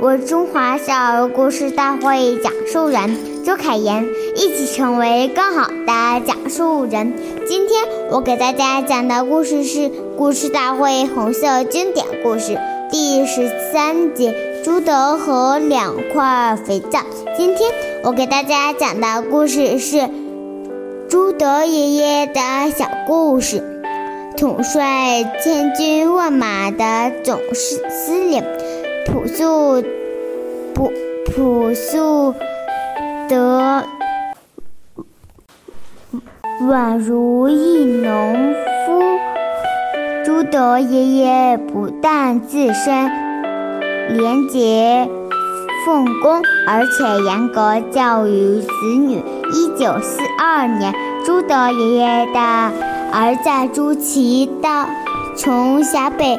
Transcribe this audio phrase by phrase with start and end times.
[0.00, 7.12] 我中华少儿故事大会讲述人周凯言，一起成为更好的讲述人。
[7.48, 9.78] 今天我给大家讲的故事是
[10.16, 12.52] 《故事大会红色经典故事》
[12.92, 14.28] 第十三集
[14.64, 17.00] 《朱德和两块肥皂》。
[17.36, 17.68] 今天
[18.04, 20.08] 我给大家讲的故事是
[21.08, 22.40] 朱德爷爷的
[22.76, 23.64] 小故事。
[24.36, 28.44] 统帅千军万马的总司司令。
[29.10, 29.82] 朴素，
[30.74, 30.92] 朴
[31.24, 32.34] 朴素
[33.26, 33.82] 德，
[36.62, 38.54] 宛如一农
[38.84, 39.02] 夫。
[40.26, 43.10] 朱德爷爷不但自身
[44.14, 45.08] 廉洁
[45.86, 49.22] 奉公，而且严格教育子女。
[49.54, 54.86] 一九四二年，朱德爷爷的儿子朱祁到
[55.34, 56.38] 从陕北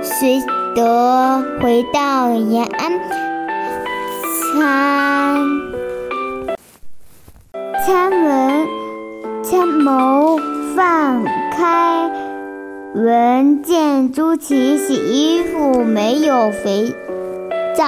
[0.00, 0.40] 随。
[0.74, 2.92] 得回到延安
[4.52, 5.46] 参
[7.84, 8.66] 参文
[9.42, 10.38] 参谋
[10.76, 11.24] 放
[11.56, 12.10] 开
[12.94, 16.94] 文见朱祁洗衣服没有肥
[17.76, 17.86] 皂，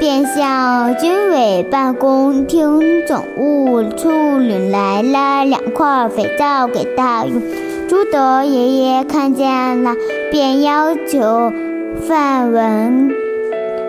[0.00, 7.40] 便向军委办公厅总务处领来了两块肥皂给他用。
[7.88, 9.94] 朱德爷爷看见了，
[10.30, 11.52] 便要求。
[12.02, 13.10] 范文，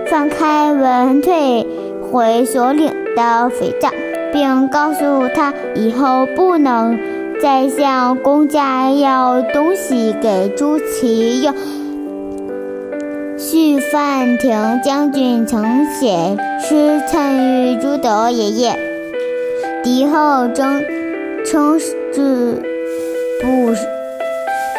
[0.08, 1.66] 范开文退
[2.02, 3.90] 回所领的肥皂，
[4.32, 6.98] 并告诉他以后不能
[7.42, 11.54] 再向公家要东西给朱祁用。
[13.38, 18.80] 叙范亭将军曾写诗赠予朱德爷爷，
[19.84, 20.82] 敌后争
[21.46, 21.78] 称
[22.14, 22.62] 之
[23.42, 23.74] 不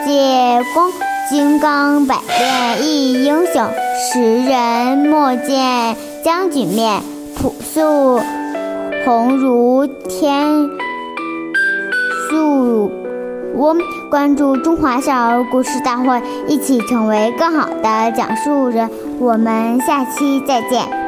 [0.07, 0.91] 借光。
[1.29, 3.69] 金刚百炼一英雄，
[4.13, 7.03] 时人莫见将军面，
[7.37, 8.21] 朴素
[9.05, 10.69] 红如天
[12.31, 12.93] 素
[13.57, 13.77] 翁。
[14.09, 18.89] 关注中华少儿故事大会，一起成为更好的讲述人。
[19.19, 21.06] 我们下期再见。